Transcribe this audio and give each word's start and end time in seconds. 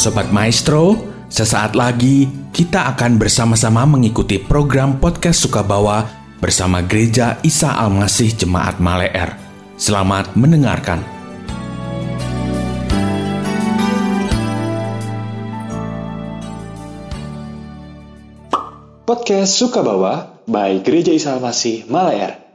Sobat 0.00 0.32
Maestro, 0.32 0.96
sesaat 1.28 1.76
lagi 1.76 2.24
kita 2.56 2.88
akan 2.96 3.20
bersama-sama 3.20 3.84
mengikuti 3.84 4.40
program 4.40 4.96
podcast 4.96 5.44
Sukabawa 5.44 6.08
bersama 6.40 6.80
Gereja 6.80 7.36
Isa 7.44 7.76
Almasih 7.76 8.32
Jemaat 8.32 8.80
Maleer. 8.80 9.36
Selamat 9.76 10.32
mendengarkan. 10.40 11.04
Podcast 19.04 19.60
Sukabawa 19.60 20.40
by 20.48 20.80
Gereja 20.80 21.12
Isa 21.12 21.36
Almasih 21.36 21.84
Maleer. 21.92 22.49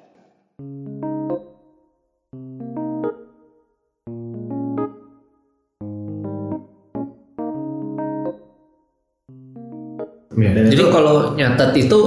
Ya, 10.35 10.49
dan 10.51 10.63
Jadi 10.67 10.83
itu- 10.83 10.91
kalau 10.91 11.15
nyatet 11.33 11.71
itu 11.77 11.99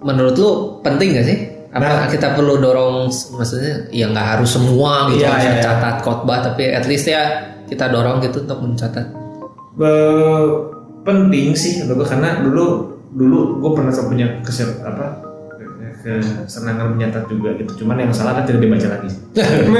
menurut 0.00 0.34
lu 0.34 0.50
penting 0.80 1.12
gak 1.12 1.26
sih? 1.26 1.38
Apa 1.70 1.86
Nah. 1.86 2.10
kita 2.10 2.34
perlu 2.34 2.58
dorong 2.58 3.06
maksudnya 3.06 3.86
ya 3.88 4.10
nggak 4.10 4.26
harus 4.34 4.50
semua 4.50 5.06
gitu 5.06 5.22
Iya, 5.22 5.28
harus 5.28 5.38
iya, 5.38 5.46
iya. 5.46 5.54
mencatat 5.54 5.96
khotbah 6.02 6.38
tapi 6.42 6.66
at 6.66 6.82
least 6.84 7.06
ya 7.06 7.22
kita 7.64 7.86
dorong 7.86 8.18
gitu 8.18 8.42
untuk 8.42 8.58
mencatat. 8.58 9.06
Eh, 9.78 10.44
penting 11.00 11.54
sih 11.54 11.78
gue 11.80 11.94
karena 12.02 12.42
dulu 12.42 12.90
dulu 13.14 13.62
gue 13.62 13.70
pernah 13.72 13.94
punya 13.94 14.42
keser 14.42 14.82
apa 14.82 15.22
kesenangan 16.00 16.96
menyatat 16.96 17.28
juga 17.28 17.52
gitu 17.54 17.84
cuman 17.84 18.02
yang 18.02 18.12
salah 18.12 18.32
kan 18.34 18.44
tidak 18.44 18.64
dibaca 18.64 18.88
lagi 18.88 19.08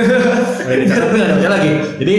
dicatat 0.81 1.09
nggak 1.11 1.29
dibaca 1.29 1.49
lagi 1.51 1.71
jadi 1.97 2.17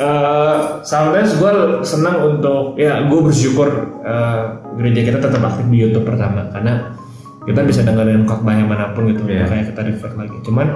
eh 0.00 0.58
sometimes 0.80 1.36
gue 1.36 1.52
senang 1.84 2.16
untuk 2.24 2.80
ya 2.80 3.04
gue 3.04 3.20
bersyukur 3.20 4.00
eh, 4.00 4.40
gereja 4.80 5.00
kita 5.12 5.18
tetap 5.20 5.42
aktif 5.44 5.68
di 5.68 5.76
YouTube 5.76 6.08
pertama. 6.08 6.48
Karena 6.48 6.96
kita 7.44 7.60
bisa 7.64 7.84
dengerin 7.84 8.24
khotbah 8.24 8.56
yang 8.56 8.68
mana 8.68 8.96
pun 8.96 9.12
gitu 9.12 9.24
makanya 9.28 9.68
kita 9.68 9.80
refer 9.84 10.12
lagi. 10.16 10.36
Cuman 10.44 10.66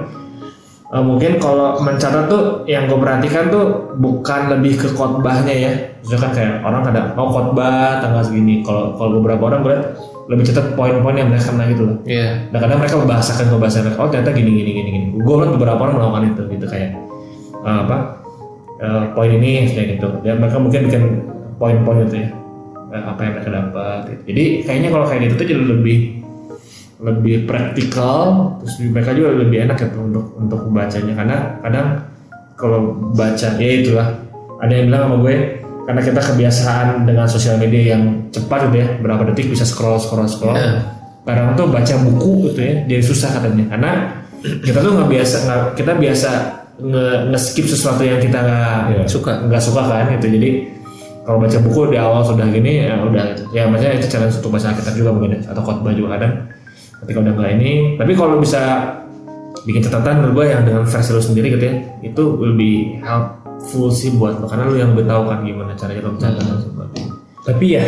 Eh, 0.95 1.01
mungkin 1.01 1.41
kalau 1.41 1.81
mencatat 1.81 2.29
tuh 2.29 2.61
yang 2.69 2.85
gue 2.85 2.95
perhatikan 2.95 3.49
tuh 3.49 3.89
bukan 3.97 4.53
lebih 4.53 4.77
ke 4.77 4.87
khotbahnya 4.93 5.51
ya. 5.53 5.73
Misalkan 6.05 6.31
kayak 6.37 6.61
orang 6.61 6.85
ada 6.85 7.09
oh 7.17 7.33
khotbah 7.33 8.05
tanggal 8.05 8.21
segini. 8.21 8.61
Kalau 8.61 8.93
kalau 8.93 9.17
beberapa 9.17 9.49
orang 9.49 9.65
gue 9.65 9.71
liat 9.73 9.83
lebih 10.29 10.43
catat 10.45 10.77
poin-poin 10.77 11.17
yang 11.17 11.33
mereka 11.33 11.49
kena 11.49 11.63
gitu 11.69 11.83
loh. 11.85 11.97
Iya. 12.05 12.49
nah 12.49 12.57
kadang 12.57 12.81
mereka 12.81 12.97
membahasakan 12.97 13.45
ke 13.45 13.55
bahasa 13.61 13.85
mereka 13.85 13.99
oh 14.01 14.09
ternyata 14.09 14.31
gini 14.37 14.51
gini 14.61 14.71
gini 14.77 14.89
gini. 14.93 15.07
Gue 15.19 15.35
liat 15.41 15.51
beberapa 15.57 15.79
orang 15.83 15.95
melakukan 15.97 16.23
itu 16.31 16.41
gitu 16.53 16.65
kayak 16.69 16.89
eh, 17.65 17.79
apa 17.81 17.97
eh, 18.81 19.03
poin 19.13 19.31
ini 19.31 19.71
kayak 19.71 19.99
gitu. 19.99 20.07
Dan 20.25 20.43
mereka 20.43 20.57
mungkin 20.59 20.81
bikin 20.89 21.03
poin-poin 21.55 22.07
itu 22.07 22.25
ya. 22.25 22.29
Eh, 22.95 23.03
apa 23.03 23.19
yang 23.27 23.33
mereka 23.35 23.51
dapat 23.51 23.99
gitu. 24.07 24.21
jadi 24.31 24.43
kayaknya 24.63 24.89
kalau 24.95 25.05
kayak 25.09 25.21
gitu 25.27 25.33
tuh 25.35 25.47
jadi 25.51 25.63
lebih 25.67 25.99
lebih 27.03 27.35
praktikal 27.43 28.55
terus 28.63 28.79
mereka 28.87 29.11
juga 29.11 29.35
lebih 29.35 29.67
enak 29.67 29.77
gitu 29.83 29.99
untuk 29.99 30.25
untuk 30.39 30.59
membacanya 30.63 31.13
karena 31.19 31.37
kadang 31.59 31.87
kalau 32.55 32.95
baca 33.11 33.49
ya 33.59 33.71
itulah. 33.83 34.15
Ada 34.63 34.71
yang 34.71 34.85
bilang 34.87 35.01
sama 35.11 35.15
gue 35.27 35.35
karena 35.83 36.01
kita 36.01 36.21
kebiasaan 36.23 36.87
dengan 37.03 37.27
sosial 37.27 37.59
media 37.59 37.99
yang 37.99 38.31
cepat 38.31 38.71
gitu 38.71 38.77
ya 38.79 38.87
berapa 39.03 39.27
detik 39.27 39.51
bisa 39.51 39.67
scroll 39.67 39.99
scroll 39.99 40.31
scroll. 40.31 40.55
Iya. 40.55 40.95
kadang 41.25 41.57
tuh 41.57 41.67
baca 41.67 41.93
buku 42.05 42.53
gitu 42.53 42.59
ya 42.63 42.73
jadi 42.87 43.03
susah 43.03 43.29
katanya. 43.35 43.75
Karena 43.75 43.91
kita 44.39 44.79
tuh 44.79 44.91
nggak 44.95 45.09
biasa 45.11 45.35
nggak 45.43 45.61
kita 45.75 45.91
biasa 45.99 46.31
nge, 46.79 47.39
skip 47.39 47.65
sesuatu 47.67 48.03
yang 48.03 48.19
kita 48.19 48.39
nggak 48.41 49.07
Suka. 49.07 49.47
nggak 49.47 49.61
suka 49.63 49.81
kan 49.87 50.11
gitu 50.19 50.27
jadi 50.27 50.49
kalau 51.25 51.41
baca 51.41 51.57
buku 51.57 51.81
di 51.89 51.97
awal 51.97 52.21
sudah 52.21 52.45
gini 52.53 52.85
ya 52.85 53.01
udah 53.01 53.23
gitu 53.33 53.43
ya 53.49 53.65
maksudnya 53.65 53.97
itu 53.97 54.07
challenge 54.11 54.37
untuk 54.37 54.53
bahasa 54.53 54.75
kita 54.77 54.93
juga 54.93 55.09
mungkin 55.15 55.41
atau 55.41 55.61
khotbah 55.65 55.93
juga 55.95 56.19
kadang 56.19 56.33
ketika 57.01 57.17
udah 57.21 57.33
nggak 57.33 57.51
ini 57.57 57.71
tapi 57.97 58.11
kalau 58.13 58.37
bisa 58.37 58.61
bikin 59.65 59.81
catatan 59.81 60.21
menurut 60.21 60.33
gue 60.37 60.45
yang 60.53 60.61
dengan 60.61 60.83
versi 60.85 61.09
lu 61.09 61.21
sendiri 61.21 61.47
gitu 61.57 61.63
ya 61.65 61.75
itu 62.05 62.23
lebih 62.37 63.01
helpful 63.01 63.89
sih 63.89 64.13
buat 64.13 64.37
lo 64.37 64.45
karena 64.45 64.69
lu 64.69 64.77
yang 64.77 64.93
lebih 64.93 65.09
tahu 65.09 65.21
kan 65.25 65.39
gimana 65.41 65.73
caranya 65.73 66.01
lo 66.05 66.11
mencatat 66.13 66.43
dan 66.45 66.57
sebagainya 66.61 67.13
Tapi 67.45 67.65
ya, 67.77 67.85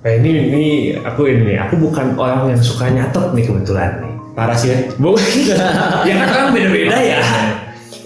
kayak 0.00 0.16
ini 0.24 0.30
ini 0.48 0.64
aku 1.04 1.28
ini 1.28 1.60
aku 1.60 1.76
bukan 1.76 2.16
orang 2.16 2.56
yang 2.56 2.60
suka 2.60 2.88
nyatet 2.88 3.36
nih 3.36 3.44
kebetulan 3.44 4.00
nih. 4.00 4.14
parah 4.32 4.56
sih 4.56 4.72
ya 4.72 4.78
Bu, 4.96 5.12
ya 6.08 6.14
kan 6.24 6.28
orang 6.32 6.50
beda-beda 6.56 6.96
ya. 6.96 7.20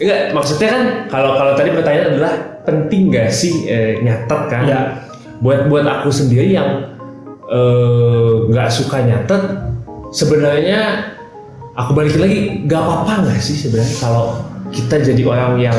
Enggak, 0.01 0.21
maksudnya 0.33 0.69
kan 0.73 0.83
kalau 1.11 1.31
kalau 1.37 1.53
tadi 1.59 1.71
pertanyaan 1.75 2.09
adalah 2.17 2.35
penting 2.63 3.13
gak 3.13 3.29
sih 3.35 3.67
eh, 3.69 4.01
nyatet 4.01 4.43
kan? 4.49 4.63
Ya. 4.65 4.81
Buat 5.43 5.67
buat 5.67 5.85
aku 5.85 6.09
sendiri 6.15 6.55
yang 6.55 6.95
eh, 7.51 8.33
nggak 8.47 8.69
suka 8.71 9.03
nyatet, 9.03 9.43
sebenarnya 10.15 11.13
aku 11.75 11.91
balikin 11.97 12.21
lagi 12.21 12.41
gak 12.69 12.81
apa-apa 12.85 13.13
nggak 13.29 13.41
sih 13.41 13.57
sebenarnya 13.57 13.97
kalau 13.97 14.45
kita 14.73 15.01
jadi 15.01 15.23
orang 15.25 15.53
yang 15.61 15.79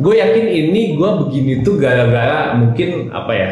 gue 0.00 0.14
yakin 0.16 0.46
ini 0.48 0.96
gue 0.96 1.10
begini 1.24 1.52
tuh 1.60 1.76
gara-gara 1.76 2.56
mungkin 2.56 3.12
apa 3.12 3.32
ya 3.36 3.50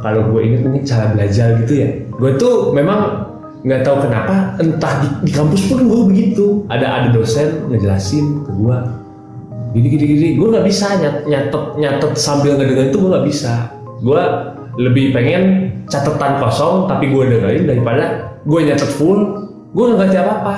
kalau 0.00 0.32
gue 0.32 0.40
ingat 0.48 0.60
mungkin 0.64 0.82
cara 0.88 1.12
belajar 1.12 1.60
gitu 1.60 1.72
ya 1.76 1.88
gue 2.08 2.30
tuh 2.40 2.72
memang 2.72 3.28
nggak 3.60 3.84
tahu 3.84 4.08
kenapa 4.08 4.56
entah 4.56 5.04
di, 5.04 5.08
di 5.28 5.32
kampus 5.36 5.68
pun 5.68 5.84
gue 5.84 6.00
begitu 6.08 6.64
ada 6.72 6.88
ada 6.88 7.08
dosen 7.12 7.68
ngejelasin 7.68 8.48
ke 8.48 8.50
gue 8.56 8.76
gini 9.70 9.86
gini 9.88 10.04
gini. 10.06 10.28
Gue 10.34 10.48
nggak 10.48 10.64
bisa 10.64 10.86
nyat, 10.96 11.16
nyatet 11.24 11.64
nyatet 11.76 12.12
sambil 12.14 12.54
ngedengerin 12.54 12.90
itu 12.90 12.98
gue 12.98 13.10
nggak 13.10 13.26
bisa. 13.26 13.52
Gue 14.00 14.22
lebih 14.76 15.10
pengen 15.10 15.42
catatan 15.86 16.38
kosong 16.38 16.86
tapi 16.86 17.10
gue 17.10 17.22
dengerin 17.28 17.64
daripada 17.66 18.04
gue 18.42 18.60
nyatet 18.62 18.90
full. 18.90 19.20
Gue 19.70 19.84
nggak 19.86 19.98
ngerti 20.04 20.16
apa 20.18 20.32
apa 20.36 20.54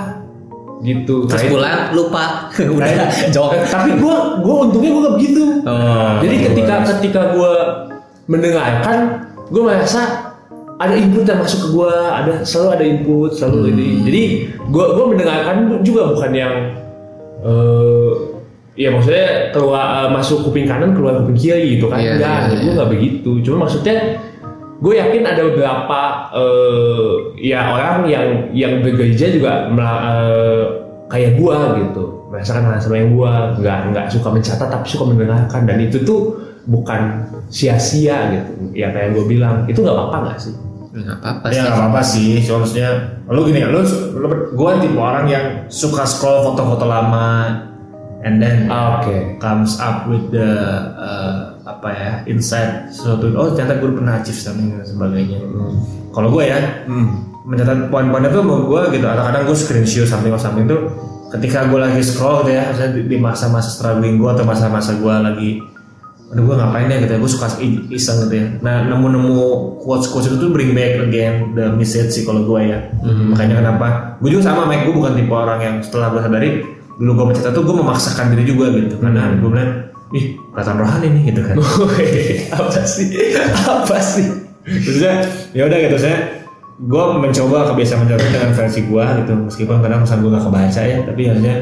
gitu. 0.83 1.31
Terus 1.31 1.39
Nah, 1.39 1.47
itu- 1.47 1.55
pulang 1.55 1.79
lupa. 1.93 2.25
Udah 2.75 2.91
Nah, 2.91 3.11
jawab. 3.31 3.51
tapi 3.75 3.91
gue 3.95 4.17
gue 4.41 4.55
untungnya 4.61 4.91
gue 4.91 5.03
gak 5.03 5.17
begitu. 5.17 5.43
Oh, 5.63 6.13
jadi 6.19 6.37
ketika 6.43 6.75
ketika 6.99 7.21
gue 7.33 7.53
mendengarkan 8.27 8.99
gue 9.47 9.63
merasa 9.63 10.33
ada 10.79 10.95
input 10.95 11.23
yang 11.23 11.39
masuk 11.39 11.59
ke 11.63 11.69
gue 11.71 11.93
ada 11.93 12.33
selalu 12.43 12.69
ada 12.73 12.85
input 12.85 13.31
selalu 13.31 13.59
Hmm. 13.61 13.71
ini 13.71 13.87
jadi 14.03 14.23
gue 14.59 14.85
gue 14.89 15.05
mendengarkan 15.07 15.57
juga 15.83 16.11
bukan 16.11 16.31
yang 16.33 16.55
eh 17.43 18.11
ya 18.73 18.89
maksudnya 18.89 19.53
keluar 19.53 19.85
eh, 20.05 20.09
masuk 20.13 20.49
kuping 20.49 20.65
kanan 20.65 20.97
keluar 20.97 21.21
kuping 21.25 21.37
kiri 21.37 21.77
gitu 21.77 21.93
kan? 21.93 22.01
Iya, 22.01 22.17
enggak 22.17 22.33
iya, 22.33 22.49
gue 22.49 22.61
iya. 22.65 22.73
nggak 22.77 22.91
begitu. 22.91 23.31
Cuma 23.45 23.57
maksudnya 23.69 23.97
gue 24.83 24.95
yakin 24.99 25.23
ada 25.23 25.43
beberapa 25.53 26.01
eh, 26.35 27.13
ya 27.53 27.61
orang 27.77 27.97
yang 28.09 28.29
yang 28.57 28.73
bergereja 28.81 29.27
juga 29.33 29.69
eh, 29.69 30.65
kayak 31.13 31.33
gue 31.37 31.57
gitu. 31.85 32.05
Merasakan 32.33 32.65
hal 32.65 32.81
sama 32.81 32.97
yang 32.97 33.13
gue 33.13 33.33
nggak 33.61 33.79
nggak 33.93 34.07
suka 34.09 34.29
mencatat 34.33 34.69
tapi 34.73 34.87
suka 34.89 35.05
mendengarkan. 35.05 35.63
Dan 35.69 35.79
itu 35.85 36.01
tuh 36.01 36.21
bukan 36.65 37.29
sia-sia 37.53 38.33
gitu 38.33 38.53
ya 38.73 38.89
kayak 38.89 39.13
gue 39.13 39.25
bilang. 39.29 39.69
Itu 39.69 39.85
nggak 39.85 39.97
apa-apa 39.97 40.17
nggak 40.33 40.39
sih? 40.41 40.55
Nggak 40.93 41.19
apa-apa 41.21 41.45
ya 41.45 41.53
sih. 41.53 41.61
nggak 41.61 41.77
apa-apa 41.77 42.01
sih. 42.01 42.31
Maksudnya 42.49 42.91
lu 43.29 43.41
gini 43.45 43.61
ya 43.61 43.69
lu, 43.69 43.85
lu 44.17 44.29
gue 44.57 44.71
tipe 44.81 44.97
orang 44.97 45.29
yang 45.29 45.45
suka 45.69 46.09
scroll 46.09 46.41
foto-foto 46.49 46.89
lama 46.89 47.29
and 48.23 48.39
then 48.39 48.71
oke. 48.71 49.11
comes 49.43 49.77
up 49.83 50.07
with 50.07 50.31
the 50.31 50.51
uh, 50.95 51.59
apa 51.63 51.89
ya 51.91 52.11
insight 52.27 52.91
sesuatu. 52.91 53.31
Oh 53.35 53.55
ternyata 53.55 53.83
gue 53.83 53.91
pernah 53.95 54.19
achieve 54.19 54.39
something 54.39 54.75
dan 54.75 54.87
sebagainya. 54.87 55.39
Kalau 56.15 56.29
gue 56.31 56.45
ya 56.47 56.59
mencatat 57.43 57.91
poin-poinnya 57.91 58.31
tuh 58.31 58.43
menurut 58.47 58.67
gue 58.71 58.83
gitu. 58.99 59.07
Atau 59.11 59.25
kadang 59.27 59.43
gue 59.47 59.57
screenshot 59.59 60.07
something 60.07 60.31
or 60.31 60.39
something 60.39 60.67
tuh 60.71 60.81
ketika 61.35 61.65
gue 61.67 61.81
lagi 61.81 62.05
scroll 62.05 62.45
gitu 62.45 62.61
ya 62.61 62.69
misalnya 62.71 63.09
di- 63.09 63.17
masa-masa 63.17 63.73
struggling 63.73 64.21
gue 64.21 64.31
atau 64.31 64.45
masa-masa 64.45 64.93
gue 65.01 65.15
lagi 65.17 65.51
aduh 66.33 66.45
gue 66.49 66.57
ngapain 66.57 66.89
ya? 66.89 66.97
Gitu 67.03 67.13
ya. 67.13 67.19
Gue 67.21 67.31
suka 67.31 67.49
iseng 67.91 68.29
gitu 68.29 68.35
ya. 68.39 68.47
Nah 68.61 68.77
nemu-nemu 68.89 69.39
quotes-quotes 69.83 70.29
itu 70.33 70.37
tuh 70.41 70.51
bring 70.53 70.73
back 70.73 71.03
again 71.05 71.53
the 71.59 71.73
message 71.73 72.13
sih 72.15 72.23
kalau 72.25 72.47
gue 72.47 72.71
ya. 72.71 72.79
Makanya 73.03 73.61
kenapa? 73.65 73.87
Gue 74.23 74.35
juga 74.35 74.51
sama 74.53 74.65
Mike. 74.69 74.87
Gue 74.89 74.95
bukan 74.99 75.13
tipe 75.19 75.33
orang 75.35 75.61
yang 75.61 75.75
setelah 75.83 76.13
gue 76.13 76.21
sadari 76.23 76.51
dulu 76.99 77.11
gue 77.17 77.27
mencatat 77.33 77.53
tuh 77.53 77.63
gue 77.65 77.77
memaksakan 77.77 78.35
diri 78.37 78.45
juga 78.49 78.73
gitu. 78.75 78.97
Karena 79.01 79.33
gue 79.37 79.51
bilang 79.51 79.73
ih 80.13 80.37
kelihatan 80.53 80.77
rohani 80.77 81.09
nih 81.09 81.23
gitu 81.33 81.41
kan. 81.45 81.57
Apa 82.61 82.81
sih? 82.85 83.07
Apa 83.65 83.97
sih? 84.01 84.27
Maksudnya 84.63 85.15
ya 85.57 85.63
udah 85.67 85.79
gitu 85.89 85.97
saya 85.99 86.19
gue 86.83 87.05
mencoba 87.19 87.59
kebiasaan 87.73 87.99
mencatat 88.07 88.29
dengan 88.31 88.51
versi 88.53 88.81
gue 88.85 89.05
gitu. 89.25 89.33
Meskipun 89.49 89.77
kadang 89.81 90.01
pesan 90.05 90.19
gue 90.21 90.31
gak 90.33 90.45
kebaca 90.47 90.83
ya 90.83 90.99
tapi 91.05 91.23
harusnya 91.29 91.55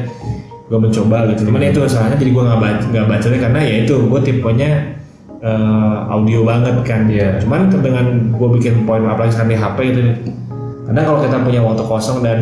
gue 0.67 0.79
mencoba 0.79 1.17
gitu. 1.35 1.41
Cuman 1.47 1.61
itu 1.63 1.79
masalahnya 1.79 2.17
jadi 2.19 2.31
gue 2.31 2.43
nggak 2.47 2.61
baca 2.61 2.85
nggak 2.91 3.07
baca 3.07 3.27
karena 3.27 3.59
ya 3.59 3.75
itu 3.83 3.95
gue 4.07 4.19
tipenya 4.23 4.71
eh, 5.41 5.97
audio 6.11 6.39
banget 6.43 6.75
kan. 6.83 7.01
Iya. 7.07 7.39
cuman 7.43 7.71
dengan 7.71 8.05
gue 8.35 8.47
bikin 8.59 8.83
poin 8.85 9.03
apalagi 9.03 9.35
sekarang 9.35 9.51
di 9.51 9.59
HP 9.59 9.77
itu 9.95 10.01
kadang 10.91 11.03
kalau 11.07 11.19
kita 11.23 11.37
punya 11.39 11.61
waktu 11.63 11.83
kosong 11.87 12.19
dan 12.19 12.39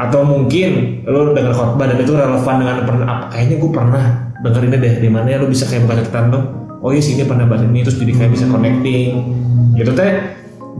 atau 0.00 0.24
mungkin 0.24 1.04
lu 1.04 1.36
dengar 1.36 1.52
khotbah 1.52 1.84
dan 1.84 2.00
itu 2.00 2.16
relevan 2.16 2.54
dengan 2.64 2.76
pernah 2.88 3.06
apa 3.06 3.24
kayaknya 3.36 3.56
gue 3.60 3.70
pernah 3.70 4.04
dengerin 4.40 4.72
deh 4.72 4.94
di 5.04 5.08
mana 5.12 5.26
ya 5.28 5.36
lu 5.36 5.52
bisa 5.52 5.68
kayak 5.68 5.84
buka 5.84 6.00
catatan 6.00 6.32
tuh 6.32 6.42
oh 6.80 6.90
iya 6.90 7.00
sih 7.00 7.16
ini 7.16 7.28
pernah 7.28 7.44
bahas 7.44 7.62
ini 7.64 7.84
terus 7.84 8.00
jadi 8.00 8.12
kayak 8.16 8.30
bisa 8.32 8.44
connecting. 8.48 9.08
Gitu 9.76 9.92
teh 9.92 10.12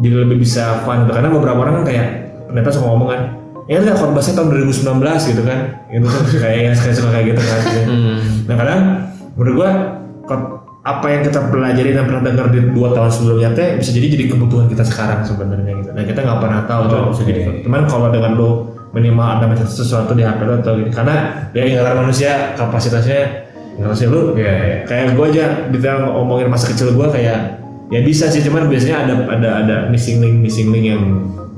jadi 0.00 0.14
lebih 0.24 0.40
bisa 0.40 0.80
fun 0.84 1.04
gitu. 1.04 1.12
Karena 1.12 1.28
beberapa 1.28 1.58
orang 1.60 1.82
kan 1.82 1.84
kayak 1.92 2.06
ternyata 2.48 2.68
suka 2.72 2.86
ngomong 2.88 3.08
kan 3.12 3.20
ya 3.70 3.78
udah 3.78 3.94
khotbahnya 3.94 4.32
tahun 4.34 4.48
2019 4.72 5.30
gitu 5.36 5.42
kan. 5.44 5.58
Gitu 5.92 6.06
tuh 6.08 6.22
kayak 6.42 6.58
yang 6.72 6.74
kayak 6.74 6.94
suka 6.96 7.08
kayak 7.12 7.26
gitu 7.36 7.42
kan. 7.44 7.60
Gitu. 7.60 7.82
nah 8.48 8.54
kadang 8.56 8.80
menurut 9.36 9.54
gua 9.54 9.70
kot- 10.26 10.58
apa 10.80 11.12
yang 11.12 11.20
kita 11.28 11.52
pelajari 11.52 11.92
dan 11.92 12.08
pernah 12.08 12.24
dengar 12.24 12.48
di 12.48 12.72
dua 12.72 12.96
tahun 12.96 13.12
sebelumnya 13.12 13.52
teh 13.52 13.76
bisa 13.76 13.92
jadi 13.92 14.16
jadi 14.16 14.24
kebutuhan 14.32 14.64
kita 14.72 14.80
sekarang 14.88 15.20
sebenarnya 15.28 15.76
gitu. 15.84 15.90
Dan 15.92 16.04
kita 16.08 16.24
nggak 16.24 16.40
pernah 16.40 16.60
tahu 16.64 16.82
tuh 16.88 17.00
bisa 17.12 17.22
jadi 17.28 17.60
cuman 17.60 17.84
kalau 17.84 18.08
dengan 18.08 18.32
lo 18.40 18.69
minimal 18.90 19.38
ada 19.38 19.44
macam 19.46 19.66
sesuatu 19.66 20.12
di 20.18 20.26
HP 20.26 20.40
lo 20.42 20.58
atau 20.58 20.74
gitu 20.78 20.90
karena 20.90 21.46
ya 21.54 21.62
ingatan 21.62 21.94
manusia 22.02 22.54
kapasitasnya 22.58 23.46
ingatan 23.78 24.08
lu 24.10 24.20
Iya, 24.34 24.84
kayak 24.86 25.14
gue 25.14 25.26
aja 25.30 25.44
kita 25.70 25.90
ngomongin 26.10 26.50
masa 26.50 26.68
kecil 26.74 26.92
gue 26.98 27.06
kayak 27.08 27.62
ya 27.90 28.00
bisa 28.02 28.30
sih 28.30 28.42
cuman 28.42 28.70
biasanya 28.70 29.06
ada 29.06 29.14
ada 29.30 29.48
ada 29.66 29.76
missing 29.90 30.22
link 30.22 30.36
missing 30.42 30.70
link 30.74 30.86
yang 30.90 31.02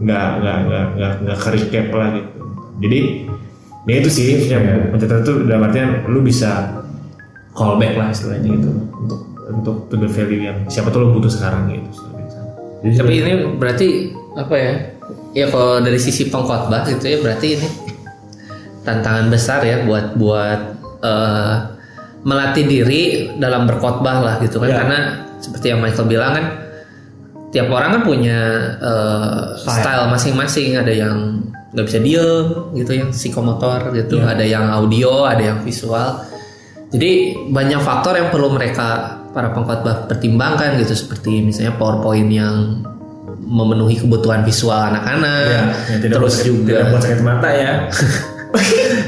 nggak 0.03 0.29
nggak 0.41 0.59
nggak 0.69 0.87
nggak 0.97 1.13
nggak 1.25 1.39
ke 1.39 1.49
recap 1.57 1.87
lah 1.95 2.09
gitu. 2.17 2.41
Jadi 2.83 2.99
ya 3.87 3.95
itu 3.99 4.09
sih 4.11 4.25
maksudnya 4.39 4.61
mencatat 4.95 5.19
itu 5.27 5.33
dalam 5.47 5.63
artian 5.67 5.89
lu 6.07 6.21
bisa 6.23 6.83
callback 7.53 7.99
lah 7.99 8.09
istilahnya 8.15 8.49
gitu 8.57 8.71
untuk 8.97 9.21
untuk 9.53 9.77
to 9.91 9.97
the 9.99 10.09
value 10.09 10.49
yang 10.49 10.59
siapa 10.71 10.89
tuh 10.89 11.05
lo 11.05 11.07
butuh 11.13 11.29
sekarang 11.29 11.69
gitu 11.69 11.91
Tapi 12.83 13.15
ini 13.15 13.33
berarti 13.63 14.11
apa 14.35 14.55
ya? 14.59 14.75
Ya 15.33 15.49
kalau 15.49 15.81
dari 15.81 15.97
sisi 15.97 16.29
pengkhotbah 16.29 16.85
gitu 16.85 17.09
ya 17.09 17.19
berarti 17.25 17.57
ini 17.57 17.69
tantangan 18.85 19.33
besar 19.33 19.65
ya 19.65 19.81
buat 19.89 20.13
buat 20.19 20.61
eh, 21.01 21.55
melatih 22.23 22.65
diri 22.69 23.03
dalam 23.41 23.65
berkhotbah 23.67 24.17
lah 24.23 24.35
gitu 24.45 24.61
kan. 24.63 24.71
Ya. 24.71 24.77
karena 24.85 24.99
seperti 25.43 25.75
yang 25.75 25.81
Michael 25.83 26.07
bilang 26.07 26.33
kan 26.37 26.47
tiap 27.51 27.69
orang 27.73 28.01
kan 28.01 28.03
punya 28.05 28.39
eh, 28.77 29.43
style. 29.57 30.13
masing-masing. 30.13 30.77
Ada 30.77 30.93
yang 30.93 31.17
nggak 31.73 31.87
bisa 31.89 31.99
diem 32.05 32.47
gitu 32.77 32.93
yang 32.93 33.11
psikomotor 33.11 33.89
gitu. 33.97 34.21
Ada 34.21 34.45
yang 34.45 34.69
audio 34.69 35.25
ada 35.25 35.41
yang 35.41 35.59
visual. 35.65 36.29
Jadi 36.93 37.33
banyak 37.49 37.81
faktor 37.81 38.21
yang 38.21 38.29
perlu 38.29 38.53
mereka 38.53 39.17
para 39.33 39.49
pengkhotbah 39.57 40.13
pertimbangkan 40.13 40.77
gitu. 40.77 40.93
Seperti 40.93 41.41
misalnya 41.41 41.73
PowerPoint 41.81 42.29
yang 42.29 42.85
memenuhi 43.43 43.99
kebutuhan 43.99 44.41
visual 44.43 44.79
anak-anak. 44.79 45.43
Ya, 45.45 45.63
ya, 45.91 45.97
tidak 45.99 46.17
terus 46.17 46.35
buat- 46.35 46.47
juga 46.47 46.73
tidak 46.73 46.87
buat 46.89 47.03
sakit 47.03 47.21
mata 47.21 47.49
ya. 47.51 47.73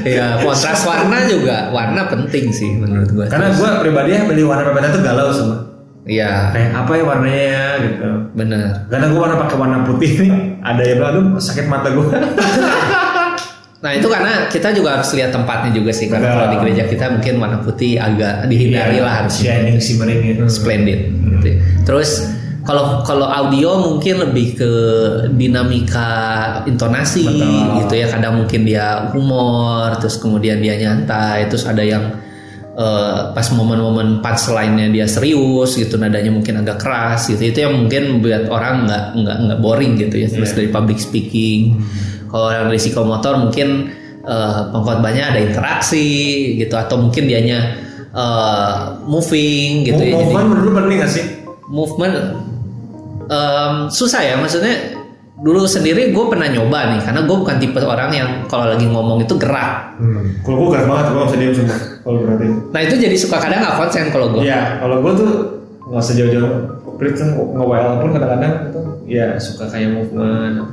Ya 0.01 0.41
kontras 0.41 0.81
warna 0.83 1.21
juga. 1.25 1.69
Warna 1.69 2.09
penting 2.09 2.49
sih 2.49 2.65
menurut 2.75 3.09
gue 3.09 3.25
karena 3.25 3.53
gue 3.53 3.69
pribadi 3.77 4.09
ya 4.11 4.25
beli 4.25 4.41
warna 4.41 4.65
pepeta 4.65 4.89
tuh 4.89 5.01
galau 5.01 5.29
semua. 5.29 5.57
Iya. 6.01 6.49
Kayak 6.49 6.69
apa 6.73 6.91
ya 6.91 7.03
warnanya 7.03 7.61
gitu. 7.77 8.09
Bener. 8.33 8.89
Karena 8.89 9.05
gue 9.05 9.19
warna 9.19 9.37
pakai 9.37 9.57
warna 9.57 9.77
putih 9.81 10.11
nih 10.17 10.31
ada 10.61 10.81
yang 10.81 10.97
bilang 10.97 11.13
tuh 11.13 11.25
sakit 11.39 11.65
mata 11.65 11.93
gue 11.93 12.05
Nah 13.85 13.91
itu 13.93 14.07
karena 14.09 14.49
kita 14.49 14.73
juga 14.73 14.97
harus 14.97 15.13
lihat 15.13 15.29
tempatnya 15.29 15.69
juga 15.69 15.93
sih 15.93 16.09
karena 16.09 16.25
Betul. 16.25 16.37
kalau 16.37 16.47
di 16.49 16.57
gereja 16.65 16.83
kita 16.89 17.05
mungkin 17.13 17.33
warna 17.37 17.57
putih 17.61 18.01
agak 18.01 18.49
dihindari 18.49 18.97
lah 18.97 19.13
harusnya. 19.21 19.61
shining 19.61 19.77
shimmering 19.77 20.19
gitu. 20.25 20.41
Splendid. 20.49 20.99
gitu. 21.37 21.49
Terus 21.85 22.09
kalau 22.65 23.05
kalau 23.05 23.29
audio 23.29 23.77
mungkin 23.77 24.25
lebih 24.25 24.57
ke 24.57 24.71
dinamika 25.37 26.09
intonasi 26.65 27.21
Betul. 27.21 27.85
gitu 27.85 27.93
ya. 27.93 28.07
Kadang 28.09 28.41
mungkin 28.41 28.65
dia 28.65 29.13
humor, 29.13 29.93
terus 30.01 30.17
kemudian 30.17 30.57
dia 30.57 30.73
nyantai, 30.73 31.45
terus 31.45 31.69
ada 31.69 31.85
yang 31.85 32.17
eh, 32.73 33.19
pas 33.37 33.47
momen-momen 33.53 34.17
punchline-nya 34.25 34.89
dia 34.89 35.05
serius 35.05 35.77
gitu, 35.77 36.01
nadanya 36.01 36.33
mungkin 36.33 36.65
agak 36.65 36.81
keras 36.81 37.29
gitu. 37.29 37.53
Itu 37.53 37.69
yang 37.69 37.85
mungkin 37.85 38.25
buat 38.25 38.49
orang 38.49 38.89
nggak 38.89 39.05
nggak 39.13 39.37
nggak 39.45 39.59
boring 39.61 39.93
gitu 40.01 40.15
ya. 40.25 40.27
Terus 40.27 40.57
dari 40.57 40.73
public 40.73 40.97
speaking. 40.97 41.85
Kalau 42.33 42.49
yang 42.49 42.65
dari 42.67 42.81
psikomotor 42.81 43.45
mungkin 43.45 43.93
pengkhotbahnya 44.73 45.37
ada 45.37 45.39
interaksi 45.39 46.09
gitu 46.57 46.73
atau 46.73 46.97
mungkin 46.97 47.29
dianya 47.29 47.77
eh, 48.09 48.75
moving 49.05 49.85
gitu 49.85 50.01
ya. 50.01 50.17
Jadi 50.17 50.33
Movement 50.33 50.47
menurut 50.49 50.73
penting 50.81 50.97
gak 50.97 51.13
sih? 51.13 51.25
movement 51.69 52.15
em, 53.29 53.73
susah 53.89 54.21
ya 54.21 54.35
maksudnya 54.37 54.95
dulu 55.35 55.67
sendiri 55.67 56.15
gue 56.15 56.25
pernah 56.31 56.47
nyoba 56.47 56.95
nih 56.95 57.01
karena 57.03 57.21
gue 57.27 57.35
bukan 57.35 57.55
tipe 57.59 57.75
orang 57.83 58.07
yang 58.15 58.29
kalau 58.47 58.71
lagi 58.71 58.87
ngomong 58.87 59.19
itu 59.19 59.35
gerak. 59.35 59.99
Hmm. 59.99 60.39
Kalau 60.47 60.55
gue 60.63 60.67
gerak 60.71 60.87
banget, 60.87 61.05
gue 61.11 61.17
gak 61.19 61.27
bisa 61.27 61.37
diem 61.37 61.53
semua 61.53 61.77
Kalau 62.07 62.19
berarti. 62.23 62.45
Nah 62.71 62.81
itu 62.83 62.95
jadi 62.95 63.15
suka 63.19 63.37
kadang 63.43 63.59
nggak 63.59 63.75
konsen 63.75 64.05
kalau 64.15 64.27
gue 64.31 64.41
Iya, 64.47 64.79
kalau 64.79 65.03
gue 65.03 65.11
tuh 65.19 65.31
gak 65.91 66.01
usah 66.01 66.15
jauh-jauh 66.15 66.51
Pelit 66.95 67.19
kan 67.19 67.27
nge-WL 67.35 67.93
pun 67.99 68.09
kadang-kadang 68.15 68.53
itu 68.71 68.79
Ya 69.05 69.35
suka 69.37 69.67
kayak 69.69 69.91
movement. 69.91 70.71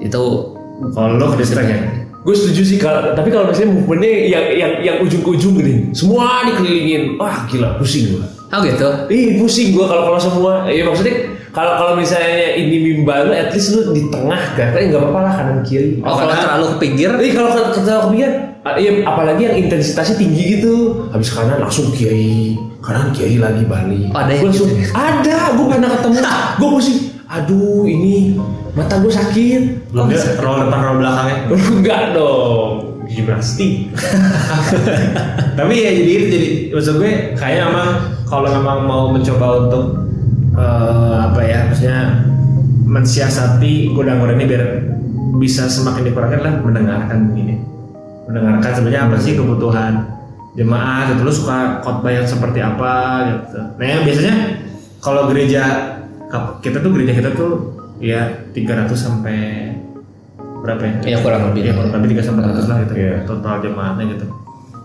Itu 0.00 0.22
Kalau 0.90 1.20
lo 1.20 1.26
ke 1.36 1.44
distract 1.44 1.70
ya? 1.70 1.78
Gue 2.24 2.32
setuju 2.32 2.62
sih 2.64 2.78
kalau 2.80 3.12
tapi 3.12 3.28
kalau 3.28 3.52
misalnya 3.52 3.76
movementnya 3.78 4.10
yang 4.32 4.44
yang 4.56 4.72
yang 4.80 4.96
ujung 5.04 5.20
ke 5.20 5.30
ujung 5.36 5.60
gini, 5.60 5.92
semua 5.92 6.40
dikelilingin, 6.48 7.20
wah 7.20 7.44
gila 7.44 7.76
pusing 7.76 8.16
gue. 8.16 8.24
oh 8.24 8.60
gitu? 8.64 8.88
Ih 9.12 9.36
pusing 9.36 9.76
gue 9.76 9.84
kalau 9.84 10.08
kalau 10.08 10.16
semua, 10.16 10.64
ya 10.72 10.88
maksudnya 10.88 11.36
kalau 11.54 11.72
kalau 11.78 11.92
misalnya 11.94 12.58
ini 12.58 12.76
mimba 12.82 13.22
lu, 13.22 13.30
at 13.30 13.54
least 13.54 13.72
lu 13.72 13.94
di 13.94 14.10
tengah 14.10 14.42
kan, 14.52 14.74
tapi 14.74 14.90
nggak 14.90 14.98
apa-apa 14.98 15.20
lah 15.22 15.32
kanan 15.38 15.58
kiri. 15.62 16.02
oh 16.02 16.14
kalau 16.18 16.34
terlalu 16.34 16.66
ke 16.66 16.76
pinggir 16.82 17.10
Tapi 17.14 17.30
kalau 17.30 17.50
ke- 17.54 17.78
terlalu 17.78 18.02
kepikiran, 18.10 18.34
ah, 18.66 18.74
iya 18.74 18.90
apalagi 19.06 19.40
yang 19.46 19.56
intensitasnya 19.62 20.16
tinggi 20.18 20.58
gitu, 20.58 20.74
habis 21.14 21.30
kanan 21.30 21.62
langsung 21.62 21.94
kiri, 21.94 22.58
kanan 22.82 23.14
kiri 23.14 23.38
lagi 23.38 23.62
balik. 23.64 24.10
Oh, 24.10 24.18
ada 24.18 24.34
yang 24.34 24.42
Gua 24.42 24.50
langsung, 24.50 24.68
gitu 24.68 24.90
ada, 24.92 25.38
gue 25.54 25.66
pernah 25.70 25.90
ketemu, 25.94 26.16
gue 26.58 26.68
pusing. 26.74 27.00
Aduh 27.24 27.82
ini 27.86 28.36
mata 28.74 28.98
gue 28.98 29.10
sakit. 29.10 29.62
Belum 29.94 30.10
dia 30.10 30.20
roll 30.38 30.58
depan 30.66 30.78
roll 30.82 30.96
belakangnya 31.00 31.36
Enggak 31.78 32.02
dong, 32.12 32.70
gimnastik. 33.06 33.94
Tapi 35.58 35.74
ya 35.76 35.90
jadi 35.94 36.10
itu 36.10 36.26
jadi 36.28 36.48
maksud 36.74 36.98
gue 36.98 37.12
kayaknya 37.38 37.70
emang 37.70 37.90
kalau 38.26 38.50
memang 38.50 38.78
mau 38.84 39.02
mencoba 39.08 39.66
untuk 39.66 40.03
eh, 40.54 41.16
apa 41.30 41.40
ya 41.42 41.58
maksudnya 41.68 42.00
mensiasati 42.84 43.90
godaan-godaan 43.92 44.38
ini 44.38 44.46
biar 44.46 44.64
bisa 45.42 45.66
semakin 45.66 46.06
dikurangkan 46.10 46.40
lah 46.40 46.54
mendengarkan 46.62 47.34
ini. 47.34 47.58
Mendengarkan 48.30 48.70
sebenarnya 48.72 49.02
apa 49.10 49.16
sih 49.18 49.34
kebutuhan 49.34 50.06
jemaat 50.54 51.14
gitu. 51.14 51.20
Lu 51.26 51.32
suka 51.34 51.82
khotbah 51.82 52.12
yang 52.14 52.26
seperti 52.26 52.62
apa 52.62 52.94
gitu. 53.30 53.60
Nah 53.76 53.86
yang 53.86 54.02
biasanya 54.06 54.36
kalau 55.02 55.28
gereja 55.28 55.62
kita 56.62 56.82
tuh 56.82 56.90
gereja 56.90 57.12
kita 57.14 57.30
tuh 57.34 57.52
ya 58.02 58.46
300 58.54 58.90
sampai 58.94 59.70
berapa 60.64 60.82
ya? 60.82 60.94
Ya 61.14 61.18
kurang 61.20 61.52
lebih 61.52 61.62
ya 61.68 61.72
kurang 61.76 61.92
lebih 61.98 62.18
3 62.18 62.26
sampai 62.26 62.42
400 62.46 62.70
lah 62.70 62.78
gitu. 62.86 62.94
Iya. 62.96 63.16
total 63.28 63.54
jemaatnya 63.60 64.04
gitu 64.16 64.43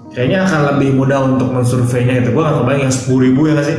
kayaknya 0.10 0.42
akan 0.42 0.62
lebih 0.75 0.89
mudah 0.98 1.20
untuk 1.22 1.54
mensurveinya 1.54 2.25
gitu 2.25 2.34
gue 2.34 2.42
gak 2.42 2.58
kebayang 2.66 2.82
yang 2.89 2.94
10 2.94 3.25
ribu 3.30 3.42
ya 3.46 3.54
gak 3.56 3.68
sih? 3.70 3.75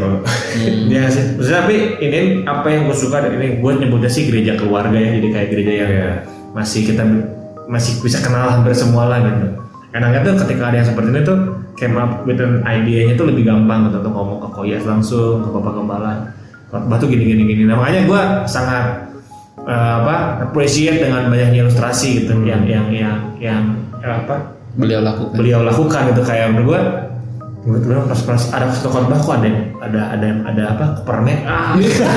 Iya 0.87 0.99
gak 1.07 1.13
sih? 1.13 1.25
Maksudnya, 1.37 1.59
tapi 1.67 1.77
ini 1.99 2.19
apa 2.47 2.67
yang 2.71 2.83
gue 2.87 2.97
suka 2.97 3.17
dari 3.19 3.35
ini 3.37 3.49
gue 3.59 3.73
nyebutnya 3.83 4.11
sih 4.11 4.31
gereja 4.31 4.55
keluarga 4.55 4.95
ya. 4.95 5.19
Jadi 5.19 5.29
kayak 5.35 5.49
gereja 5.51 5.73
yang 5.75 5.91
Iya. 5.91 6.11
masih 6.55 6.81
kita 6.87 7.03
masih 7.71 8.03
bisa 8.03 8.19
kenal 8.23 8.47
hampir 8.51 8.75
semua 8.75 9.07
lah 9.11 9.19
gitu. 9.23 9.47
Enaknya 9.91 10.21
tuh 10.23 10.35
ketika 10.47 10.71
ada 10.71 10.77
yang 10.83 10.89
seperti 10.89 11.09
ini 11.11 11.23
tuh 11.27 11.39
came 11.75 11.99
up 11.99 12.23
with 12.27 12.39
an 12.39 12.63
idea-nya 12.63 13.19
tuh 13.19 13.27
lebih 13.27 13.47
gampang 13.47 13.91
gitu 13.91 13.99
untuk 14.03 14.15
ngomong 14.15 14.39
ke 14.43 14.49
koyas 14.55 14.83
langsung 14.87 15.43
ke 15.43 15.49
bapak 15.51 15.73
gembala. 15.83 16.13
Khotbah 16.71 16.97
tuh 17.03 17.11
gini 17.11 17.27
gini 17.27 17.43
gini 17.43 17.63
nah 17.67 17.75
makanya 17.75 18.07
gue 18.07 18.23
sangat 18.47 18.85
eh, 19.67 19.93
apa 19.99 20.47
appreciate 20.47 21.03
dengan 21.03 21.27
banyaknya 21.27 21.67
ilustrasi 21.67 22.23
gitu. 22.23 22.39
Yang 22.47 22.63
yang 22.71 22.87
yang 22.95 23.17
yang 23.43 23.63
eh, 23.99 24.15
apa 24.15 24.60
beliau 24.81 25.01
lakukan. 25.05 25.37
Beliau 25.37 25.61
lakukan 25.63 26.01
gitu. 26.13 26.23
Kayak 26.25 26.47
menurut 26.57 26.67
gue 26.67 26.81
menurut 27.61 27.83
gue 27.85 27.97
pas 28.09 28.21
pas 28.25 28.43
ada 28.57 28.73
satu 28.73 28.89
khotbah 28.89 29.21
kok 29.21 29.37
ada 29.37 29.51
ada 29.85 30.01
ada 30.17 30.29
ada 30.49 30.63
apa 30.73 30.85
permen 31.05 31.45
ah. 31.45 31.77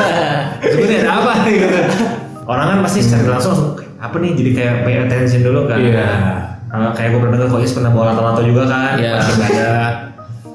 Sebenarnya 0.72 1.00
ada 1.04 1.12
apa 1.20 1.34
gitu. 1.52 1.68
Orang 2.48 2.66
kan 2.72 2.78
pasti 2.88 3.00
secara 3.04 3.36
langsung 3.40 3.52
langsung 3.56 3.70
apa 4.00 4.16
nih? 4.20 4.32
Jadi 4.40 4.50
kayak 4.56 4.76
pay 4.88 4.96
attention 5.04 5.42
dulu 5.44 5.68
kan. 5.68 5.80
Iya. 5.84 6.08
Kalau 6.74 6.90
kayak 6.96 7.10
gue 7.14 7.20
pernah 7.22 7.36
dengar 7.38 7.50
kok 7.54 7.62
Is 7.62 7.74
pernah 7.76 7.92
bawa 7.94 8.04
lato-lato 8.16 8.42
juga 8.42 8.64
kan 8.66 8.98
Iya. 8.98 9.12
pas 9.20 9.28
ibadah 9.30 9.84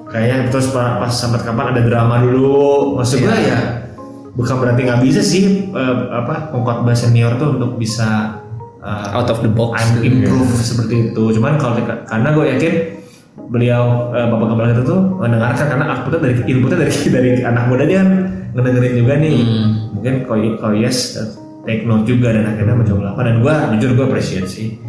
kayaknya 0.08 0.36
terus 0.48 0.72
pas, 0.72 1.04
pas 1.04 1.12
sampai 1.12 1.44
kapan 1.44 1.76
ada 1.76 1.82
drama 1.84 2.16
dulu. 2.24 2.96
Maksud 2.98 3.22
gue 3.22 3.28
Iya. 3.28 3.52
ya 3.54 3.60
bukan 4.38 4.54
berarti 4.62 4.80
nggak 4.86 5.02
bisa 5.02 5.20
sih 5.20 5.66
eh, 5.74 5.96
apa 6.14 6.54
pengkhotbah 6.54 6.94
senior 6.94 7.34
tuh 7.42 7.58
untuk 7.58 7.74
bisa 7.74 8.37
eh, 8.82 9.16
out 9.16 9.28
of 9.28 9.38
the 9.44 9.50
box 9.50 9.78
I'm 9.80 10.02
gitu. 10.02 10.24
improve 10.24 10.50
seperti 10.58 10.94
itu. 11.10 11.22
Cuman 11.38 11.58
kalau 11.58 11.78
karena 11.82 12.28
gue 12.34 12.44
yakin 12.56 12.74
beliau 13.48 14.12
eh, 14.14 14.26
bapak 14.26 14.46
gembala 14.50 14.70
itu 14.74 14.84
tuh 14.84 15.00
mendengarkan 15.18 15.66
karena 15.70 15.84
outputnya 15.94 16.20
dari 16.24 16.34
inputnya 16.50 16.78
dari 16.86 16.92
dari 17.16 17.30
anak 17.42 17.64
muda 17.70 17.84
dia 17.86 18.00
kan 18.02 18.08
ngedengerin 18.54 18.94
juga 18.98 19.12
nih. 19.18 19.38
Hmm. 19.42 19.70
Mungkin 19.98 20.14
kalau 20.26 20.38
kalau 20.58 20.74
yes 20.78 21.18
take 21.68 21.84
note 21.84 22.08
juga 22.08 22.32
dan 22.32 22.48
akhirnya 22.48 22.74
mencoba 22.80 22.98
melakukan 23.12 23.24
dan 23.28 23.36
gue 23.44 23.54
jujur 23.76 23.90
gue 23.92 24.06
appreciate 24.08 24.48
sih 24.48 24.87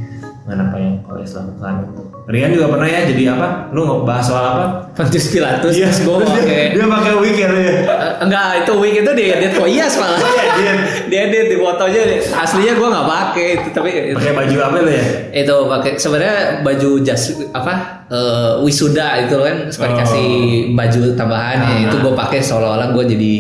dengan 0.50 0.66
apa 0.66 0.76
yang 0.76 0.98
kau 1.02 1.14
Yesus 1.16 1.38
lakukan 1.38 1.86
itu. 1.86 2.02
Rian 2.26 2.50
juga 2.50 2.68
pernah 2.68 2.86
ya 2.86 3.00
jadi 3.06 3.24
apa? 3.32 3.48
Lu 3.70 3.82
ngebahas 3.82 4.22
soal 4.24 4.46
apa? 4.48 4.66
Pontius 4.92 5.30
Pilatus 5.30 5.74
Iya, 5.74 5.88
terus 5.88 6.00
gue 6.00 6.16
terus 6.16 6.30
dia, 6.30 6.42
pakai 6.44 6.62
dia 6.72 6.86
pakai 6.88 7.14
wig 7.16 7.36
ya 7.36 7.48
lu 7.48 7.60
ya. 7.60 7.74
Eh, 7.80 7.84
enggak 8.20 8.46
itu 8.60 8.72
wig 8.76 8.96
itu 8.96 9.12
di 9.12 9.24
edit 9.28 9.52
kok 9.52 9.66
yes 9.66 9.94
malah 9.96 10.20
Iya, 10.56 10.74
dia 11.06 11.20
edit 11.26 11.46
di 11.48 11.58
fotonya 11.58 12.02
aslinya 12.36 12.74
gue 12.76 12.88
nggak 12.88 13.08
pakai 13.08 13.48
itu 13.56 13.68
tapi 13.72 13.90
Pakai 14.12 14.34
baju 14.36 14.56
apa 14.60 14.78
lu 14.80 14.92
ya? 14.92 15.06
itu 15.32 15.56
pakai 15.68 15.92
sebenarnya 15.96 16.38
baju 16.62 16.90
jas 17.00 17.24
apa 17.50 17.74
eh, 18.08 18.52
wisuda 18.60 19.08
itu 19.24 19.36
kan 19.36 19.56
Oh. 19.72 19.96
kasih 19.96 20.30
baju 20.72 21.02
tambahan 21.14 21.58
ya 21.60 21.76
itu 21.86 21.96
gue 21.98 22.14
pakai 22.14 22.40
seolah-olah 22.40 22.92
gue 22.92 23.04
jadi 23.08 23.34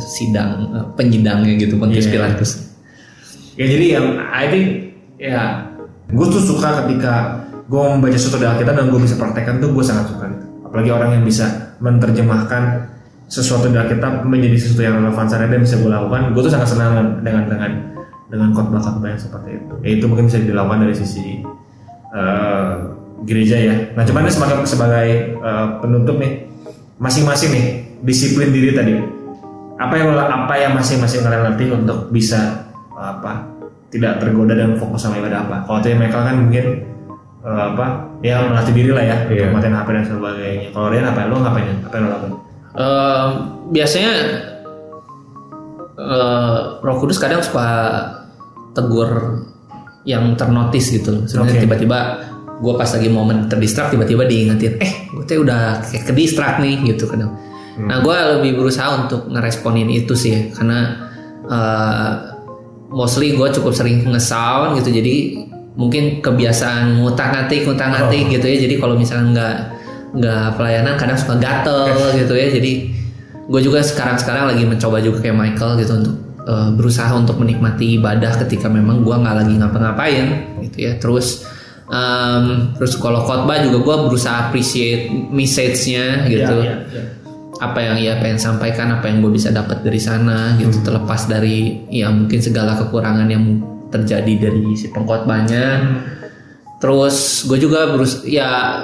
sidang 0.00 0.50
eh, 0.72 0.84
penyidangnya 0.94 1.54
gitu 1.56 1.74
Pontius 1.76 2.06
Iya. 2.06 2.12
Pilatus 2.12 2.50
Ya 3.52 3.66
jadi 3.68 3.86
yang 3.92 4.06
I 4.24 4.44
think 4.48 4.66
ya 5.14 5.68
gue 6.12 6.26
tuh 6.28 6.42
suka 6.44 6.84
ketika 6.84 7.42
gue 7.66 7.80
membaca 7.80 8.18
suatu 8.20 8.36
dari 8.36 8.52
Alkitab 8.52 8.74
dan 8.76 8.86
gue 8.92 9.00
bisa 9.00 9.16
praktekkan 9.16 9.64
tuh 9.64 9.72
gue 9.72 9.84
sangat 9.84 10.12
suka 10.12 10.28
gitu. 10.28 10.46
Apalagi 10.68 10.90
orang 10.92 11.10
yang 11.20 11.24
bisa 11.24 11.76
menerjemahkan 11.80 12.92
sesuatu 13.32 13.72
dari 13.72 13.88
Alkitab 13.88 14.28
menjadi 14.28 14.56
sesuatu 14.60 14.82
yang 14.84 15.00
relevan 15.00 15.24
sehari 15.24 15.48
dan 15.48 15.60
bisa 15.64 15.80
gue 15.80 15.88
lakukan. 15.88 16.36
Gue 16.36 16.42
tuh 16.44 16.52
sangat 16.52 16.68
senang 16.68 16.90
dengan 17.24 17.48
dengan 17.48 17.72
dengan 18.28 18.48
khotbah-khotbah 18.52 19.08
yang 19.08 19.20
seperti 19.20 19.56
itu. 19.56 19.74
Ya 19.80 19.90
itu 19.96 20.04
mungkin 20.04 20.28
bisa 20.28 20.40
dilakukan 20.40 20.84
dari 20.84 20.94
sisi 20.96 21.40
eh, 22.12 22.72
gereja 23.24 23.56
ya. 23.56 23.74
Nah 23.96 24.04
cuman 24.04 24.28
ini 24.28 24.32
sebagai 24.32 24.56
sebagai 24.68 25.08
eh, 25.40 25.66
penutup 25.80 26.20
nih, 26.20 26.44
masing-masing 27.00 27.50
nih 27.56 27.66
disiplin 28.04 28.52
diri 28.52 28.76
tadi. 28.76 28.92
Apa 29.80 29.96
yang 29.96 30.12
apa 30.12 30.54
yang 30.60 30.72
masing-masing 30.76 31.24
kalian 31.24 31.42
latih 31.52 31.72
untuk 31.72 32.12
bisa 32.12 32.68
apa 32.92 33.51
tidak 33.92 34.18
tergoda 34.18 34.56
dan 34.56 34.74
fokus 34.74 35.04
sama 35.04 35.20
ibadah 35.20 35.44
apa? 35.44 35.56
Kalau 35.68 35.78
tadi 35.78 35.94
Michael 35.94 36.24
kan 36.24 36.36
mungkin 36.40 36.64
eh, 37.44 37.62
apa 37.68 37.86
ya 38.24 38.48
melatih 38.48 38.72
diri 38.72 38.90
lah 38.90 39.04
ya 39.04 39.16
Iya. 39.28 39.52
untuk 39.52 39.60
matiin 39.60 39.76
HP 39.76 39.88
dan 39.92 40.04
sebagainya. 40.08 40.68
Kalau 40.72 40.86
Rian 40.88 41.06
apa? 41.06 41.20
Lo 41.28 41.36
ngapain? 41.38 41.76
Apa 41.84 41.94
yang 41.94 42.04
lo 42.04 42.10
lakukan? 42.10 42.32
Eh, 42.72 43.26
biasanya 43.70 44.12
eh, 45.98 46.58
Roh 46.80 46.96
Kudus 46.98 47.20
kadang 47.20 47.44
suka 47.44 47.68
tegur 48.72 49.44
yang 50.02 50.34
ternotis 50.34 50.90
gitu. 50.90 51.28
Sebenarnya 51.28 51.60
Oke. 51.60 51.64
tiba-tiba 51.68 51.98
gue 52.62 52.74
pas 52.78 52.86
lagi 52.86 53.10
momen 53.10 53.50
terdistrak 53.50 53.90
tiba-tiba 53.90 54.22
diingetin, 54.22 54.78
eh 54.78 54.92
gue 55.10 55.24
tuh 55.26 55.42
udah 55.42 55.82
kayak 55.82 56.04
kedistrak 56.06 56.62
nih 56.62 56.78
gitu 56.86 57.10
kadang. 57.10 57.34
Nah 57.74 57.98
gue 57.98 58.16
lebih 58.38 58.54
berusaha 58.62 59.02
untuk 59.02 59.26
ngeresponin 59.28 59.90
itu 59.90 60.14
sih, 60.14 60.54
karena 60.54 61.10
eh, 61.42 62.12
mostly 62.92 63.34
gue 63.34 63.48
cukup 63.56 63.72
sering 63.72 64.04
ngesound 64.04 64.78
gitu, 64.80 64.92
jadi 64.92 65.14
mungkin 65.72 66.20
kebiasaan 66.20 67.00
ngutang 67.00 67.32
ngatik 67.32 67.64
ngutang 67.64 67.90
ngatik 67.96 68.28
gitu 68.28 68.46
ya. 68.46 68.56
Jadi 68.68 68.74
kalau 68.76 68.94
misalnya 68.96 69.26
nggak 69.32 69.56
nggak 70.12 70.46
pelayanan 70.60 70.94
kadang 71.00 71.16
suka 71.16 71.40
gatel 71.40 71.88
gitu 72.16 72.34
ya. 72.36 72.46
Jadi 72.52 72.72
gue 73.48 73.60
juga 73.64 73.80
sekarang-sekarang 73.80 74.52
lagi 74.52 74.62
mencoba 74.68 75.00
juga 75.00 75.24
kayak 75.24 75.36
Michael 75.36 75.72
gitu 75.80 75.92
untuk 75.98 76.14
eh, 76.44 76.70
berusaha 76.76 77.12
untuk 77.16 77.36
menikmati 77.40 77.96
ibadah 77.96 78.36
ketika 78.44 78.68
memang 78.68 79.00
gue 79.02 79.16
nggak 79.16 79.36
lagi 79.40 79.54
ngapa-ngapain 79.56 80.26
gitu 80.68 80.78
ya. 80.88 80.92
Terus 81.00 81.48
em, 81.92 82.72
terus 82.76 82.96
kalau 83.00 83.24
khotbah 83.24 83.60
juga 83.64 83.78
gue 83.84 83.96
berusaha 84.12 84.48
appreciate 84.48 85.08
message-nya 85.32 86.28
gitu 86.28 86.56
Ya, 86.64 86.76
ya, 86.76 86.76
ya. 86.88 87.04
Apa 87.62 87.78
yang 87.78 87.96
ia 88.02 88.18
pengen 88.18 88.42
sampaikan 88.42 88.90
apa 88.98 89.06
yang 89.06 89.22
gue 89.22 89.38
bisa 89.38 89.54
dapat 89.54 89.86
dari 89.86 90.02
sana 90.02 90.58
gitu. 90.58 90.82
Terlepas 90.82 91.30
dari 91.30 91.86
ya 91.86 92.10
mungkin 92.10 92.42
segala 92.42 92.74
kekurangan 92.74 93.30
yang 93.30 93.62
terjadi 93.94 94.50
dari 94.50 94.74
si 94.74 94.90
pengkhotbahnya. 94.90 95.66
Terus 96.82 97.46
gue 97.46 97.62
juga 97.62 97.94
berus 97.94 98.26
ya 98.26 98.82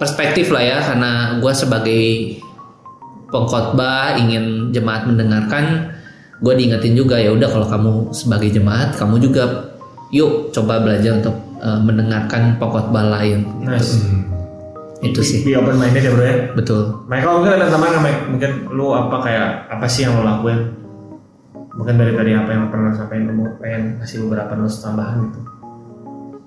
perspektif 0.00 0.48
lah 0.48 0.64
ya 0.64 0.78
karena 0.80 1.36
gue 1.36 1.52
sebagai 1.52 2.04
pengkhotbah 3.28 4.16
ingin 4.16 4.72
jemaat 4.72 5.04
mendengarkan 5.04 5.92
gue 6.40 6.52
diingetin 6.52 6.96
juga 6.96 7.16
ya 7.16 7.32
udah 7.32 7.48
kalau 7.48 7.66
kamu 7.68 7.92
sebagai 8.12 8.52
jemaat 8.52 8.92
kamu 8.96 9.20
juga 9.24 9.72
yuk 10.12 10.52
coba 10.52 10.84
belajar 10.84 11.20
untuk 11.20 11.36
eh, 11.60 11.80
mendengarkan 11.80 12.56
pengkhotbah 12.60 13.04
lain. 13.20 13.44
Nice. 13.64 14.00
Itu 15.04 15.20
sih 15.20 15.44
Be 15.44 15.52
open 15.52 15.76
minded 15.76 16.00
ya 16.00 16.12
bro 16.12 16.24
ya. 16.24 16.36
betul 16.56 17.04
Michael 17.04 17.44
mungkin 17.44 17.52
ada 17.52 17.68
nggak, 17.68 18.00
Mike? 18.00 18.22
Mungkin 18.32 18.50
lu 18.72 18.86
apa 18.96 19.16
kayak 19.20 19.48
apa 19.68 19.84
sih 19.84 20.08
yang 20.08 20.16
lo 20.16 20.24
lakuin? 20.24 20.72
Mungkin 21.76 21.94
dari 22.00 22.16
tadi 22.16 22.32
apa 22.32 22.50
yang 22.56 22.72
pernah 22.72 22.96
sampaikan, 22.96 23.36
lu 23.36 23.52
pengen 23.60 24.00
kasih 24.00 24.24
beberapa 24.24 24.56
notes 24.56 24.80
tambahan 24.80 25.28
gitu. 25.28 25.40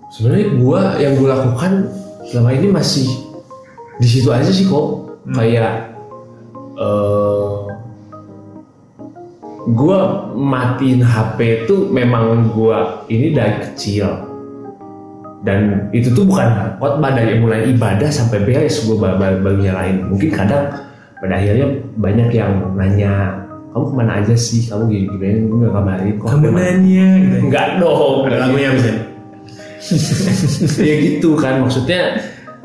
sebenarnya 0.09 0.47
gua 0.57 0.81
yang 0.97 1.13
gue 1.21 1.29
lakukan 1.29 1.71
selama 2.25 2.49
ini 2.57 2.67
masih 2.73 3.05
di 4.01 4.07
situ 4.09 4.33
aja 4.33 4.49
sih 4.49 4.65
kok 4.65 5.19
kayak 5.29 5.93
eh 6.81 7.57
gua 9.69 10.25
matiin 10.33 11.05
HP 11.05 11.65
itu 11.65 11.93
memang 11.93 12.49
gua 12.49 13.05
ini 13.05 13.29
dari 13.37 13.69
kecil 13.69 14.28
dan 15.47 15.87
itu 15.95 16.11
tuh 16.11 16.27
bukan 16.27 16.75
khotbah 16.83 17.15
dari 17.15 17.39
mulai 17.39 17.71
ibadah 17.71 18.11
sampai 18.11 18.43
beres 18.43 18.83
gue 18.83 18.95
bagian 19.39 19.75
lain 19.75 19.95
mungkin 20.11 20.29
kadang 20.35 20.67
pada 21.19 21.35
akhirnya 21.39 21.67
banyak 21.95 22.29
yang 22.35 22.51
nanya 22.75 23.39
kamu 23.71 23.85
ke 23.85 23.93
mana 23.95 24.11
aja 24.19 24.35
sih 24.35 24.67
kamu 24.67 24.83
gini 24.91 25.05
gini 25.15 25.47
gue 25.47 25.57
nggak 25.63 25.73
kabarin 25.75 26.15
kok 26.19 26.27
ke 26.27 26.37
mana 26.43 26.59
nanya 26.59 27.07
gitu. 27.23 27.35
enggak 27.47 27.67
dong 27.79 28.17
Ada 28.27 28.37
lagunya 28.43 28.69
bisa. 28.75 28.91
ya 30.87 30.95
gitu 30.99 31.29
kan 31.39 31.63
maksudnya 31.63 32.01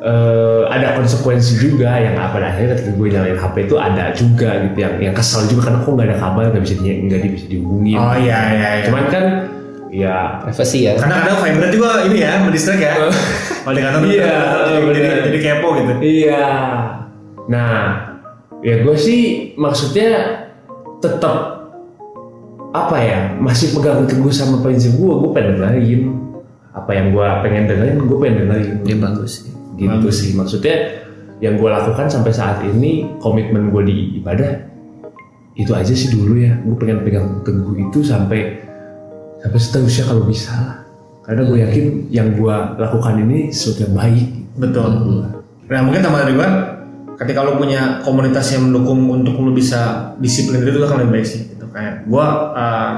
eh, 0.02 0.62
ada 0.66 0.98
konsekuensi 0.98 1.62
juga 1.62 1.94
yang 2.02 2.18
apa 2.18 2.42
akhirnya 2.42 2.74
ketika 2.74 2.90
gue 2.98 3.08
nyalain 3.14 3.38
HP 3.38 3.56
itu 3.70 3.76
ada 3.78 4.04
juga 4.18 4.50
gitu 4.66 4.78
yang 4.82 4.94
yang 4.98 5.14
kesel 5.14 5.46
juga 5.46 5.70
karena 5.70 5.78
kok 5.86 5.92
nggak 5.94 6.08
ada 6.10 6.18
kabar 6.18 6.42
nggak 6.50 6.62
bisa 6.66 6.74
nggak 6.82 7.20
bisa 7.38 7.46
dihubungi 7.46 7.92
Oh 7.94 8.16
iya 8.18 8.38
iya. 8.50 8.68
iya. 8.82 8.84
cuman 8.90 9.04
kan 9.14 9.24
ya 9.94 10.42
privasi 10.42 10.90
ya. 10.90 10.98
Karena 10.98 11.22
kadang 11.22 11.38
vibrate 11.46 11.74
juga 11.78 11.90
ini 12.02 12.18
ya, 12.26 12.42
mendistract 12.42 12.82
ya. 12.82 12.92
Kalau 13.62 13.74
di 13.78 13.82
kantor 13.82 14.00
tuh 14.04 14.10
Iya, 14.10 14.26
jadi, 14.26 14.74
jadi, 14.74 14.82
benar. 14.90 15.16
jadi 15.30 15.38
kepo 15.38 15.68
gitu. 15.78 15.92
iya. 16.02 16.46
Nah 17.46 17.74
ya 18.64 18.74
gue 18.82 18.96
sih 18.98 19.20
maksudnya 19.54 20.10
tetap 20.98 21.36
apa 22.74 22.96
ya 22.98 23.20
masih 23.38 23.70
pegang 23.76 24.02
teguh 24.08 24.34
sama 24.34 24.58
prinsip 24.64 24.98
gue 24.98 25.12
gue 25.14 25.30
pengen 25.30 25.62
dengerin. 25.62 26.02
Apa 26.74 26.90
yang 26.90 27.14
gue 27.14 27.26
pengen 27.46 27.64
dengerin 27.70 27.96
gue 28.02 28.18
pengen 28.18 28.36
dengerin. 28.44 28.74
Ya 28.82 28.96
bagus 28.98 29.30
sih. 29.38 29.52
Gitu 29.78 29.90
Bagus. 29.94 30.14
sih. 30.18 30.30
Maksudnya 30.34 30.76
yang 31.38 31.54
gue 31.58 31.70
lakukan 31.70 32.10
sampai 32.10 32.34
saat 32.34 32.62
ini 32.66 33.06
komitmen 33.22 33.70
gue 33.70 33.82
di 33.86 33.94
ibadah 34.18 34.58
itu 35.54 35.70
aja 35.70 35.94
sih 35.94 36.10
dulu 36.10 36.34
ya. 36.34 36.58
Gue 36.66 36.74
pengen 36.74 37.06
pegang 37.06 37.46
teguh 37.46 37.78
itu 37.78 38.02
sampai 38.02 38.63
sampai 39.44 39.60
seterusnya 39.60 40.04
kalau 40.08 40.24
bisa 40.24 40.52
lah 40.56 40.76
karena 41.24 41.42
gue 41.44 41.58
yakin 41.60 41.86
yang 42.08 42.28
gue 42.32 42.56
lakukan 42.80 43.20
ini 43.20 43.52
yang 43.52 43.92
baik 43.92 44.44
Betul. 44.54 44.90
Nah 45.66 45.80
mungkin 45.82 46.00
tambah 46.02 46.20
dari 46.22 46.34
gua, 46.38 46.48
ketika 47.18 47.42
lu 47.42 47.58
punya 47.58 48.02
komunitas 48.06 48.54
yang 48.54 48.70
mendukung 48.70 49.02
untuk 49.10 49.34
lu 49.42 49.50
bisa 49.54 50.14
disiplin 50.22 50.62
diri 50.62 50.78
itu 50.78 50.86
akan 50.86 50.98
lebih 51.04 51.12
baik 51.20 51.26
sih. 51.26 51.40
Gitu. 51.50 51.64
Kayak 51.74 52.06
gua 52.06 52.54
uh, 52.54 52.92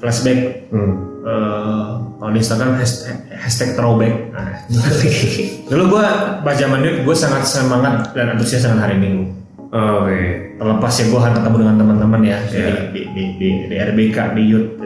flashback 0.00 0.70
hmm. 0.72 0.92
eh, 1.24 1.86
kalau 2.16 2.32
di 2.32 2.40
Instagram 2.40 2.80
hashtag, 2.80 3.16
hashtag 3.28 3.70
throwback. 3.76 4.14
Nah, 4.32 4.64
dulu 5.72 5.98
gua 5.98 6.04
pas 6.40 6.56
zaman 6.56 6.80
itu 6.80 7.04
gua 7.04 7.16
sangat 7.16 7.44
semangat 7.44 8.16
dan 8.16 8.36
antusias 8.36 8.64
dengan 8.64 8.80
hari 8.80 8.96
Minggu. 8.96 9.36
oke 9.66 10.20
Terlepas 10.56 10.92
ya 10.96 11.04
gua 11.12 11.20
akan 11.26 11.32
ketemu 11.42 11.56
dengan 11.60 11.76
teman-teman 11.76 12.20
ya 12.24 12.38
Iya. 12.48 12.68
di, 12.88 12.88
di, 12.88 13.02
di, 13.12 13.22
di, 13.36 13.48
di 13.68 13.76
RBK 13.76 14.16
di 14.32 14.42
Youth. 14.48 14.80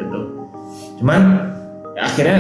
Cuman 1.01 1.21
ya, 1.97 2.03
akhirnya 2.05 2.39